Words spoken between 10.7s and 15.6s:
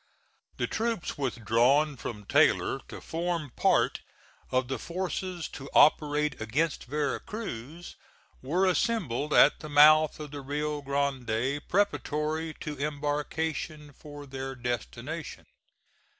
Grande preparatory to embarkation for their destination.